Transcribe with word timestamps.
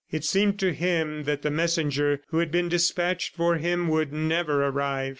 It 0.09 0.23
seemed 0.25 0.57
to 0.57 0.73
him 0.73 1.25
that 1.25 1.43
the 1.43 1.51
messenger 1.51 2.21
who 2.29 2.39
had 2.39 2.49
been 2.51 2.69
despatched 2.69 3.35
for 3.35 3.57
him 3.57 3.87
would 3.89 4.11
never 4.11 4.65
arrive. 4.65 5.09